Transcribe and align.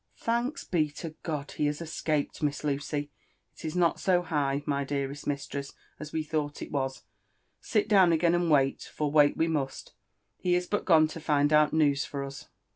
<' 0.09 0.17
Thanks 0.17 0.63
be 0.63 0.89
to 0.93 1.11
God, 1.21 1.51
he 1.51 1.67
has 1.67 1.79
escaped. 1.79 2.41
Miss 2.41 2.63
Lucy!— 2.63 3.11
Il 3.61 3.67
is 3.67 3.75
not 3.75 3.99
so 3.99 4.23
high, 4.23 4.63
my 4.65 4.83
dearest 4.83 5.27
mistress, 5.27 5.73
as 5.99 6.11
we 6.11 6.23
thought 6.23 6.59
it 6.63 6.71
was; 6.71 7.03
sit 7.59 7.87
down 7.87 8.11
again 8.11 8.33
and 8.33 8.49
wait— 8.49 8.81
for 8.91 9.11
wait 9.11 9.37
we 9.37 9.47
must— 9.47 9.93
^he 10.43 10.57
is 10.57 10.65
gone 10.65 11.05
to 11.09 11.19
find 11.19 11.53
out 11.53 11.71
news 11.71 12.03
for 12.03 12.23
us." 12.23 12.47